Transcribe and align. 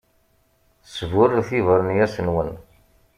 Sburret 0.93 1.49
ibeṛnyas-nwen. 1.59 2.51